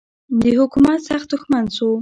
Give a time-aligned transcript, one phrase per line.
[0.41, 1.87] د حکومت سخت دښمن سو.